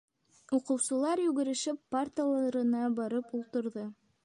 [0.57, 3.89] Уҡыусылар йүгерешеп парталарына барып ултырҙы.